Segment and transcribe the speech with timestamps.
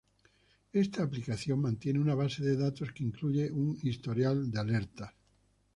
[0.73, 5.13] Esta aplicación mantiene una base de datos que incluye un historial de alertas.